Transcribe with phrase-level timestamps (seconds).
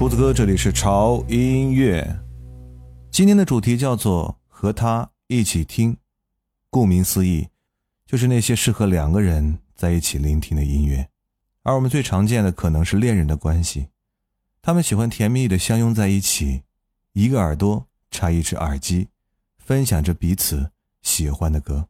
[0.00, 2.18] 厨子哥，这里是潮音乐。
[3.10, 5.94] 今天的主题叫做和他一起听，
[6.70, 7.46] 顾名思义，
[8.06, 11.06] 就是那些适合两个人在一起聆听的音乐。
[11.64, 13.88] 而我们最常见的可能是恋人的关系，
[14.62, 16.62] 他们喜欢甜蜜的相拥在一起，
[17.12, 19.08] 一个耳朵插一只耳机，
[19.58, 20.70] 分享着彼此
[21.02, 21.88] 喜欢的歌。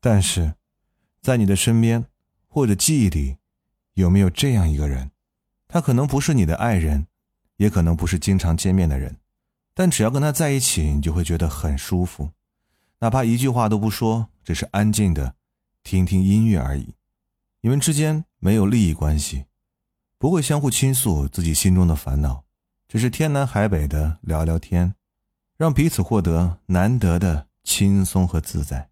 [0.00, 0.54] 但是，
[1.22, 2.06] 在你的身边
[2.48, 3.36] 或者记忆里，
[3.94, 5.12] 有没有这样一个人？
[5.68, 7.06] 他可能不是你的爱人。
[7.56, 9.16] 也可能不是经常见面的人，
[9.74, 12.30] 但只要跟他在一起，你就会觉得很舒服，
[12.98, 15.34] 哪怕一句话都不说，只是安静的
[15.82, 16.94] 听听音乐而已。
[17.60, 19.46] 你们之间没有利益关系，
[20.18, 22.44] 不会相互倾诉自己心中的烦恼，
[22.88, 24.94] 只是天南海北的聊聊天，
[25.56, 28.88] 让彼此获得难得的轻松和自在。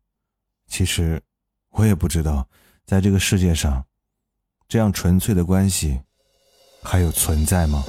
[0.67, 1.23] 其实，
[1.71, 2.49] 我也不知道，
[2.85, 3.85] 在这个世界上，
[4.67, 6.01] 这样纯粹的关系
[6.85, 7.83] 还有存在吗？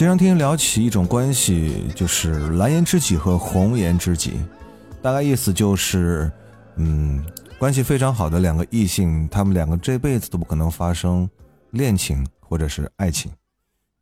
[0.00, 4.40] 经常听聊起一种关系，就是蓝颜知己和红颜知己，
[5.02, 6.32] 大概意思就是，
[6.76, 7.22] 嗯，
[7.58, 11.28] 关系非常好的两个异性，他们两个这辈子都不可能发生
[11.72, 13.30] 恋情或者是爱情。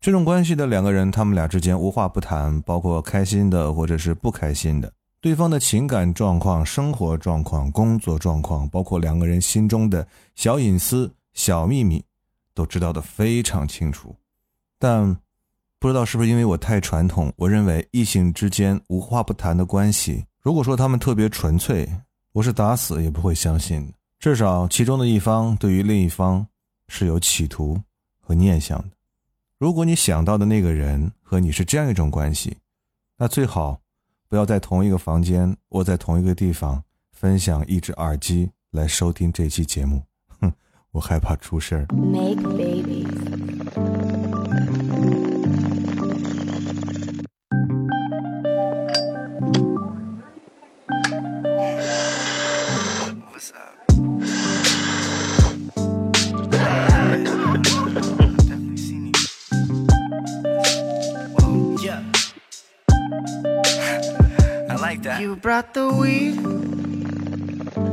[0.01, 12.05] 这种关系的两个人，他们俩之间无话不谈，包括开心的或者是不开心的，对方的情感状况、生活状况、工作状况，包括两个人心中的小隐私、小秘密，
[12.55, 14.15] 都知道的非常清楚，
[14.79, 15.19] 但。
[15.81, 21.89] 不知道是不是因为我太传统，我认为异性之间无话不谈的关系，如果说他们特别纯粹，
[22.33, 23.93] 我是打死也不会相信的。
[24.19, 26.45] 至少其中的一方对于另一方
[26.89, 27.81] 是有企图
[28.19, 28.89] 和念想的。
[29.59, 32.57] 如果你想到的那个人和你是这样一种关系，
[33.17, 33.81] 那最好
[34.29, 36.83] 不要在同一个房间，窝在同一个地方，
[37.13, 40.03] 分享一只耳机来收听这期节目。
[40.41, 40.53] 哼，
[40.91, 41.87] 我害怕出事儿。
[41.95, 43.08] Make babies.
[65.29, 66.39] You brought the weed.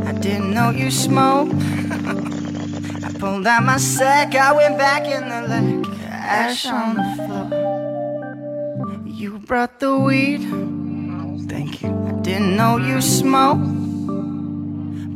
[0.07, 1.51] I didn't know you smoked.
[3.03, 4.35] I pulled out my sack.
[4.35, 5.85] I went back in the lake.
[6.09, 9.03] Ash on the floor.
[9.05, 10.43] You brought the weed.
[11.49, 11.89] Thank you.
[11.89, 13.67] I didn't know you smoked.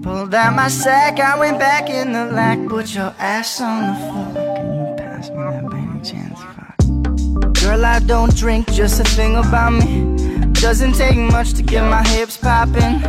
[0.04, 1.22] Pulled out my sack.
[1.22, 2.68] I went back in the lake.
[2.68, 4.34] Put your ass on the floor.
[4.58, 6.38] Can you pass me that by any chance?
[6.38, 7.64] Fuck.
[7.64, 8.70] Girl, I don't drink.
[8.74, 10.19] Just a thing about me.
[10.62, 13.00] Doesn't take much to get my hips popping.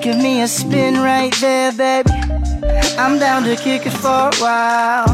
[0.00, 2.10] Give me a spin right there, baby.
[2.96, 5.08] I'm down to kick it for a while.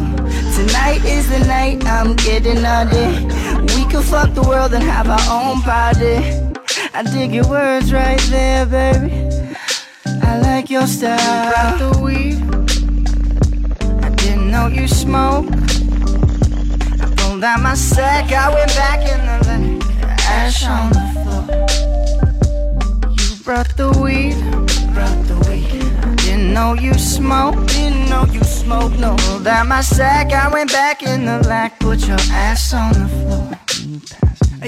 [0.55, 3.25] Tonight is the night I'm getting naughty.
[3.75, 6.17] We can fuck the world and have our own party.
[6.93, 9.31] I dig your words right there, baby.
[10.23, 11.17] I like your style.
[11.17, 12.39] You brought the weed.
[14.05, 15.47] I didn't know you smoke.
[17.01, 18.31] I pulled out my sack.
[18.31, 19.83] I went back in the lake.
[20.29, 21.13] Ash on the
[23.45, 24.37] brought the weed,
[24.95, 26.17] brought the weed.
[26.19, 28.93] Didn't know you smoke, didn't know you smoke.
[28.99, 33.09] No, pulled my sack, I went back in the lack, put your ass on the
[33.09, 33.63] floor.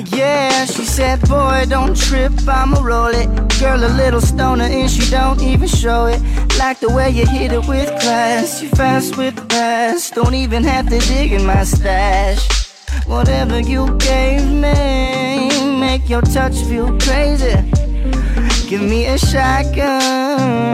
[0.06, 3.28] Yeah, she said, boy, don't trip, I'ma roll it.
[3.60, 6.20] Girl, a little stoner, and she don't even show it.
[6.58, 10.10] Like the way you hit it with class, you fast with the pass.
[10.10, 12.42] Don't even have to dig in my stash.
[13.06, 15.43] Whatever you gave me,
[15.86, 17.56] make your touch feel crazy.
[18.70, 20.70] Give me a shotgun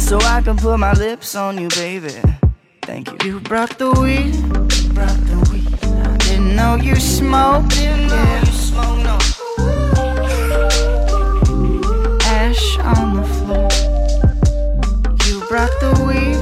[0.00, 2.14] so I can put my lips on you, baby.
[2.82, 3.16] Thank you.
[3.26, 4.34] You brought the weed,
[4.94, 5.74] brought the weed.
[6.10, 8.40] I didn't know you smoked, didn't know yeah.
[8.40, 9.16] you smoke, no.
[12.40, 13.68] Ash on the floor.
[15.26, 16.38] You brought the weed,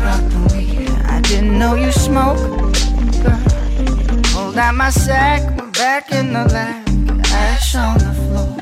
[0.00, 0.90] brought the weed.
[1.14, 2.38] I didn't know you smoke,
[3.24, 3.42] girl.
[4.32, 6.87] Pulled out my sack, we're back in the lab.
[7.74, 8.56] On the floor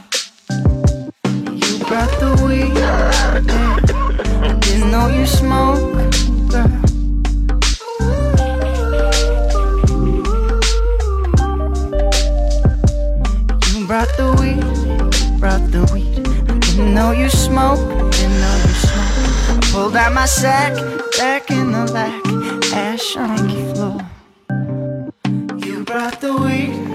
[1.54, 2.76] You brought the weed.
[2.76, 5.78] I didn't know you smoke,
[6.50, 6.66] girl.
[13.70, 16.26] You brought the weed, brought the weed.
[16.50, 17.78] I didn't know you smoke,
[18.10, 19.14] didn't know you smoke.
[19.48, 20.74] I pulled out my sack,
[21.16, 22.26] back in the back,
[22.74, 24.00] ash on the floor.
[25.64, 26.85] You brought the weed,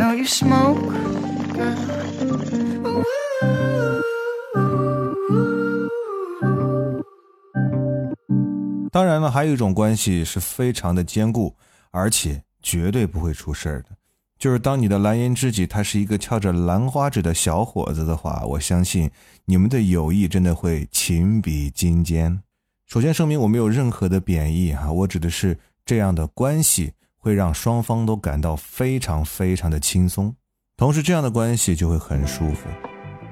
[0.00, 0.80] now you smoke,
[8.90, 11.54] 当然了，还有一种关系是非常的坚固，
[11.90, 13.90] 而且绝对不会出事儿的，
[14.38, 19.10] 就是当你的蓝颜知己他是一个翘着兰花指的小伙子的话，我相信
[19.44, 22.40] 你们的友谊真的会情比金坚。
[22.86, 30.34] 首先声明，我没有任何的贬义哈，我指的是这样的关系会让双方都感到非常非常的轻松，
[30.76, 32.68] 同时这样的关系就会很舒服。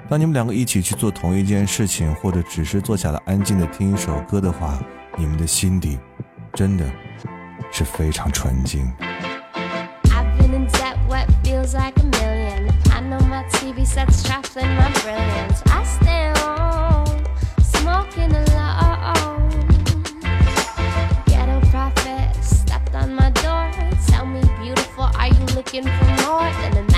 [0.09, 4.79] 当你们两个一起去做同一件事情，或者只是坐下来安静的听一首歌的话。
[5.21, 5.99] 你们的心底
[6.55, 6.89] 真的
[7.73, 8.87] 是非常纯净。
[10.05, 12.71] I've been in debt, what feels like a million.
[12.93, 15.68] I know my TV sets trifling my brilliance.
[25.69, 26.98] Looking for more than a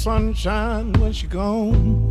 [0.00, 2.08] Sunshine when she gone.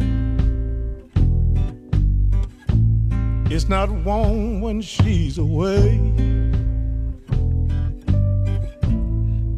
[3.49, 5.99] It's not warm when she's away.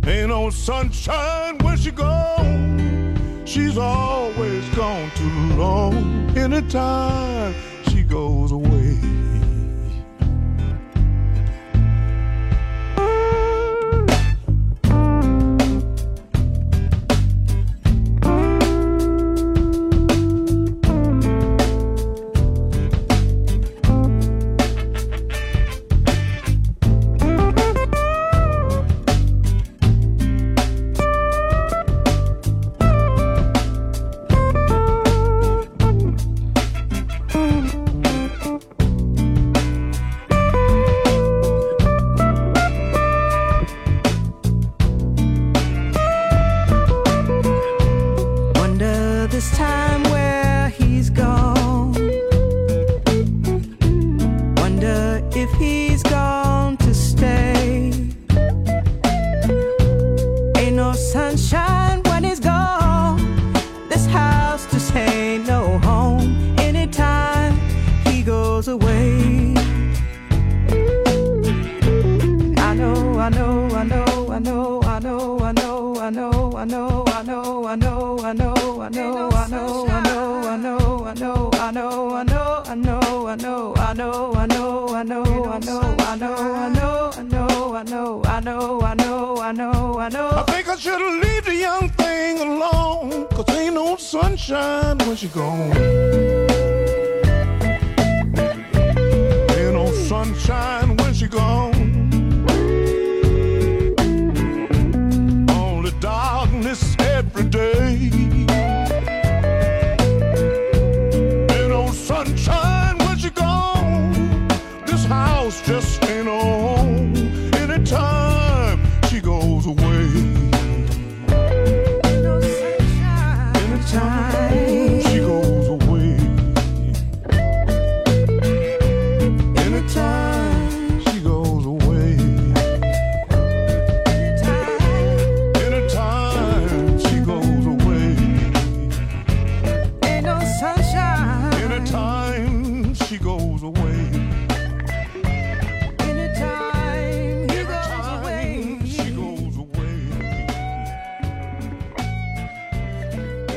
[0.08, 3.44] Ain't no sunshine when she gone.
[3.44, 6.32] She's always gone too long.
[6.38, 7.54] Anytime
[7.89, 8.70] she goes away.
[87.82, 91.46] I know, I know, I know, I know, I know, I think I should leave
[91.46, 95.76] the young thing along, cause ain't no sunshine when she gone.
[99.58, 101.74] Ain't no sunshine when she gone.
[105.50, 108.40] Only darkness every day.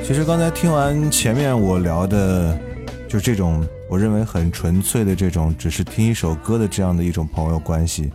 [0.07, 2.61] 其实刚才听完前面我聊的，
[3.09, 8.13] 就这种我认为很纯粹的这种，只是听一首歌的这样的一种朋友关系，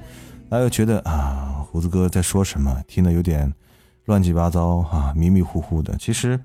[0.48, 2.84] 大家又觉得啊，胡子哥在说什么？
[2.88, 3.52] 听得有点
[4.06, 5.98] 乱七八糟啊，迷迷糊糊的。
[5.98, 6.40] 其实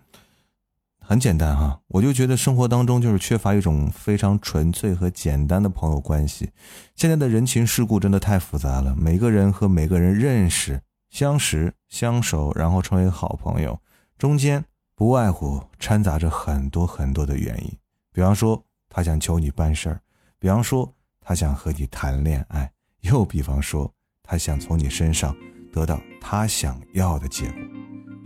[0.98, 6.48] 很简单哈、我就觉得生活当中就是缺乏一种非常纯粹和简单的朋友关系。
[6.96, 10.80] 现在的人情世故真的太复杂了，每个人和每个人认识、
[11.10, 13.78] 相识、相熟，然后成为好朋友，
[14.16, 14.64] 中间
[14.96, 17.72] 不外乎掺杂着很多很多的原因。
[18.12, 19.96] 比方说，他想求你办事儿；
[20.38, 22.68] 比方说，他想和你谈恋爱；
[23.00, 25.34] 又比方说，他想从你身上
[25.72, 27.56] 得到他想要的结果。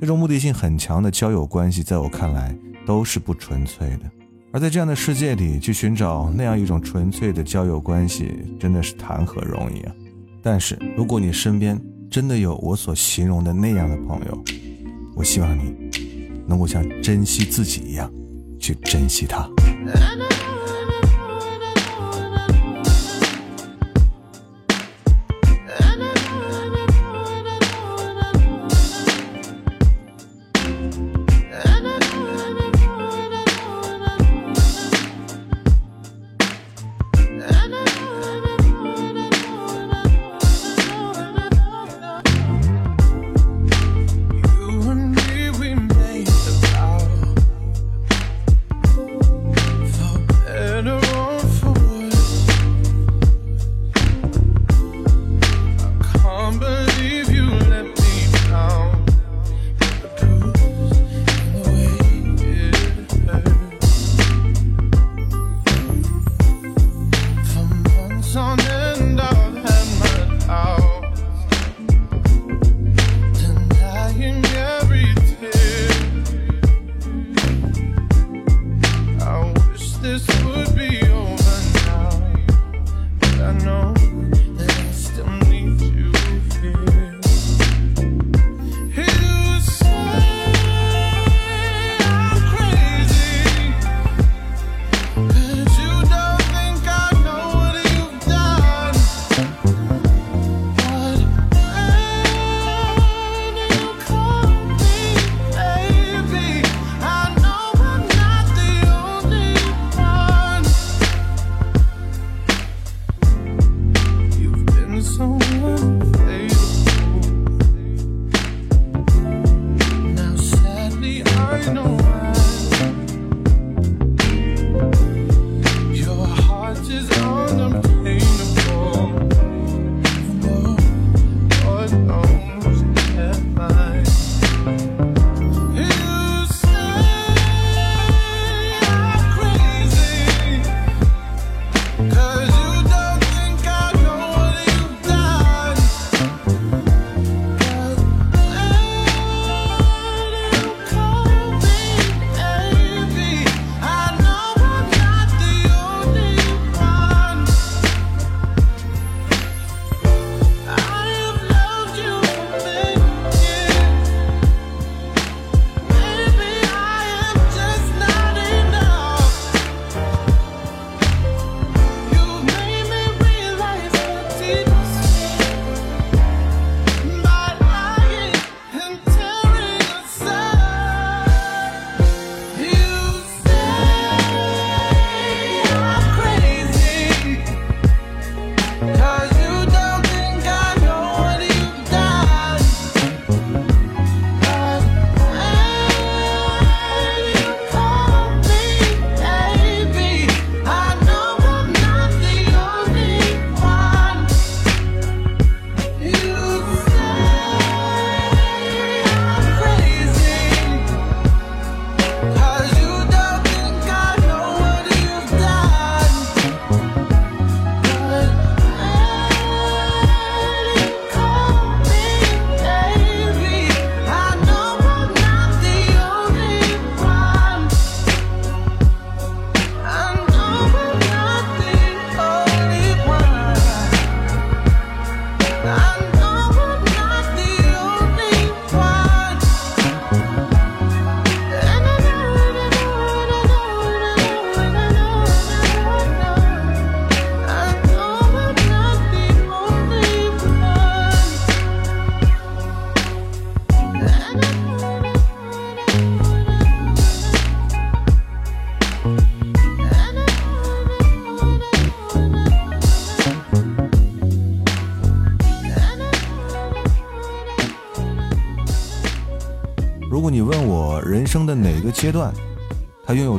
[0.00, 4.10] 这种目的性很强的交友关系，在我看来都是不纯粹的。
[4.52, 9.94] 而在这样的世界里，去寻找那样一种纯粹的交友关系，真的是谈何容易啊！
[10.42, 14.44] 但是，如果你身边真的有我所形容的那样的朋友，
[15.14, 15.90] 我希望你
[16.48, 18.10] 能够像珍惜自己一样
[18.58, 19.48] 去珍惜他。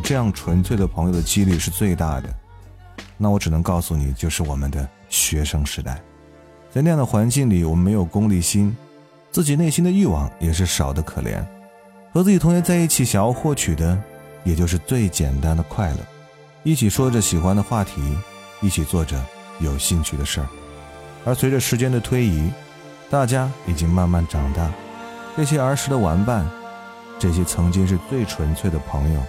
[0.09, 2.27] 这样纯粹的朋友的几率是最大的？
[3.15, 6.01] 那我只能告诉你，就是我们的学生时代，
[6.71, 8.75] 在那样的环境里，我们没有功利心，
[9.29, 11.45] 自己内心的欲望也是少得可怜，
[12.11, 13.95] 和自己同学在一起，想要获取的，
[14.43, 15.97] 也就是最简单的快乐，
[16.63, 18.01] 一起说着喜欢的话题，
[18.61, 19.23] 一起做着
[19.59, 20.47] 有兴趣的事儿。
[21.23, 22.49] 而随着时间的推移，
[23.11, 24.71] 大家已经慢慢长大，
[25.37, 26.49] 这些儿时的玩伴，
[27.19, 29.21] 这些曾经是最纯粹的朋友，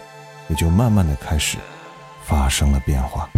[0.51, 1.57] 也就慢慢的开始
[2.25, 3.31] 发生了变化。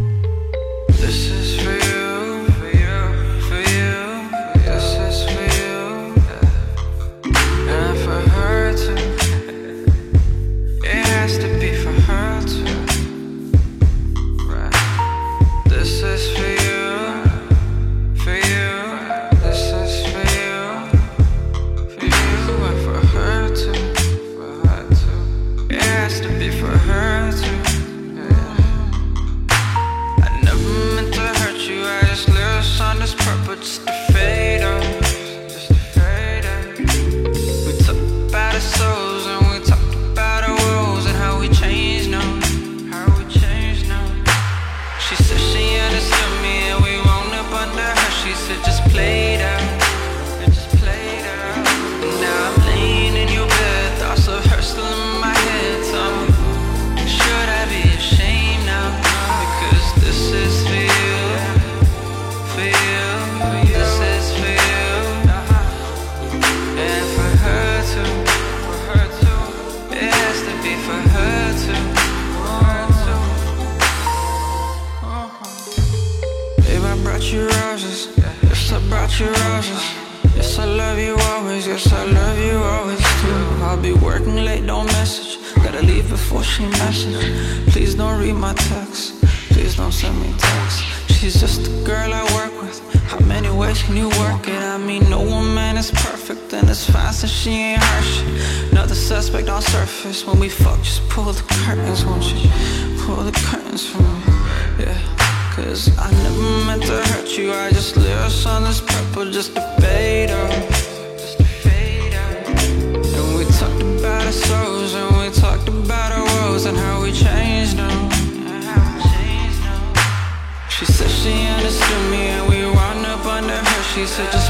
[124.03, 124.42] She said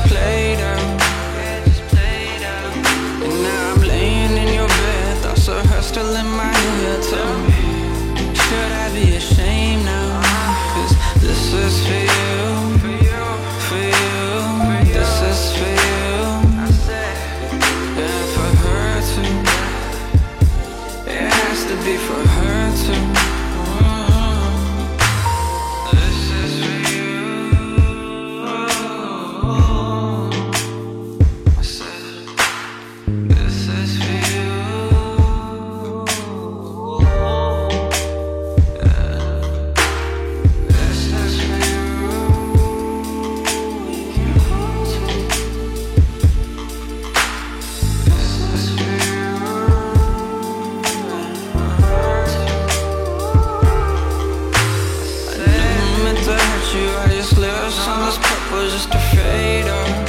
[58.53, 60.09] purpose just to fade out.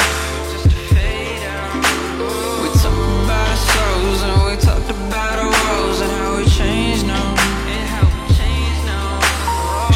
[2.62, 3.58] We talked about
[4.28, 5.54] and we talked about our
[6.04, 7.36] and how we changed now.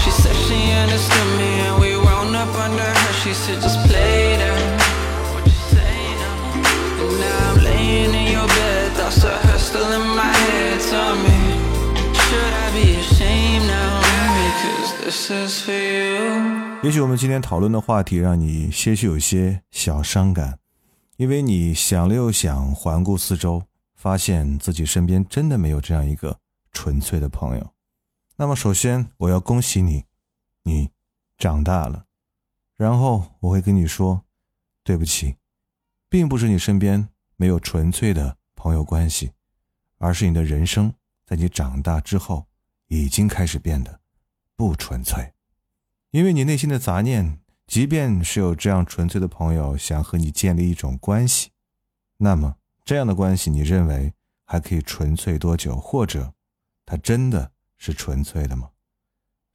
[0.02, 3.14] She said she understood me and we wound up under her.
[3.22, 4.58] She said just play now?
[7.02, 10.80] And now I'm laying in your bed, thoughts of her still in my head.
[10.92, 11.38] Tell me,
[12.24, 14.02] should I be ashamed now?
[14.40, 16.57] Because this is for you.
[16.84, 20.60] 也许我们今天讨论的话题让你些许有些小伤感，
[21.18, 23.64] 因为你想了又想，环顾四周，
[23.96, 26.40] 发现自己身边真的没有这样一个
[26.72, 27.74] 纯粹的朋友。
[28.36, 30.06] 那么，首先我要恭喜你，
[30.64, 30.92] 你
[31.40, 32.06] 长大了。
[32.76, 34.24] 然后我会跟你说，
[34.84, 35.38] 对不起，
[36.08, 39.32] 并不是你身边没有纯粹的朋友关系，
[39.98, 40.94] 而是你的人生
[41.26, 42.46] 在你长大之后
[42.88, 44.00] 已经开始变得
[44.56, 45.34] 不纯粹。
[46.12, 51.50] 因为你内心的杂念，即便是有这样纯粹的朋友想和你建立一种关系，
[52.18, 54.14] 那么这样的关系，你认为
[54.46, 55.76] 还可以纯粹多久？
[55.76, 56.34] 或者，
[56.86, 58.70] 它真的是纯粹的吗？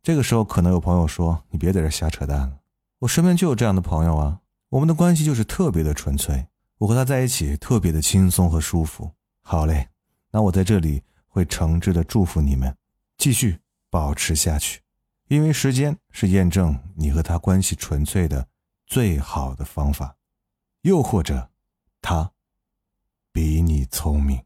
[0.03, 2.59] 这个时候，可能有朋友说：“你别在这瞎扯淡了，
[2.99, 6.47] 我身边就有这样的朋友啊，我们的关系就是特别的纯粹，
[6.79, 9.11] 我和他在一起特别的轻松和舒服。”
[9.41, 9.89] 好嘞，
[10.31, 12.77] 那我在这里会诚挚的祝福你们，
[13.17, 14.81] 继续保持下去，
[15.29, 18.47] 因为时间是验证你和他关系纯粹的
[18.87, 20.17] 最好的方法。
[20.83, 21.49] 又或者，
[22.01, 22.33] 他
[23.33, 24.43] 比你聪明。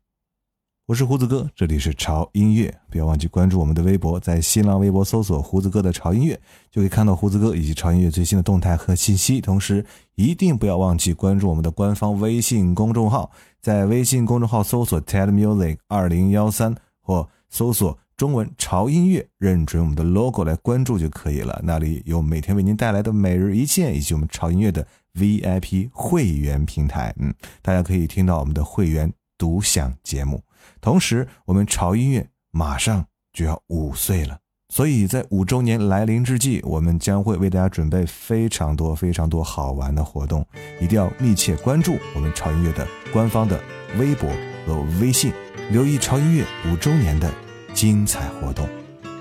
[0.87, 9.41] 我是胡子哥，这里是潮音乐，不要忘记关注我们的微博，在新浪微博搜索“胡子哥的潮音乐”，就可以看到胡子哥以及潮音乐最新的动态和信息。
[9.41, 9.85] 同时，
[10.15, 21.61] 一定不要忘记关注我们的官方微信公众号，在微信公众号搜索 “TED Music 二零幺三”或搜索中文“潮音乐”，认准我们的 logo 来关注就可以了。
[21.63, 27.15] 那里有每天为您带来的每日一见，以及我们潮音乐的 VIP 会员平台。
[27.19, 30.43] 嗯，大家可以听到我们的会员独享节目。
[30.81, 34.39] 同时，我们潮音乐马上就要五岁了，
[34.71, 40.47] 所以在五周年来临之际，我们将会为大家准备非常多、非常多好玩的活动，
[40.81, 43.61] 一定要密切关注我们潮音乐的官方的
[43.99, 44.31] 微博
[44.67, 45.35] 和微信，
[45.71, 47.31] 留意潮音乐五周年的
[47.77, 48.67] 精彩活动。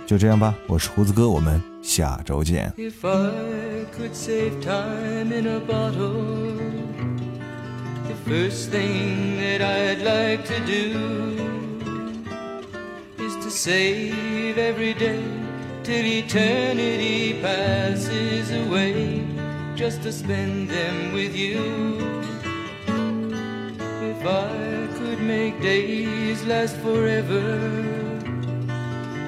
[0.07, 2.73] 就这样吧，我是胡子哥，我们下周见。
[2.77, 6.55] If I could save time in a bottle,
[8.05, 10.97] the first thing that I'd like to do
[13.17, 15.19] is to save every day
[15.83, 19.19] till eternity passes away,
[19.75, 21.59] just to spend them with you.
[24.01, 28.04] If I could make days last forever.